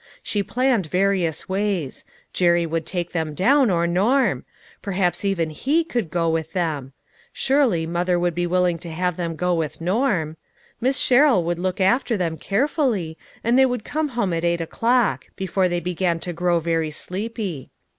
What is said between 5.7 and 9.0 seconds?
would go with them; surely mother would be willing to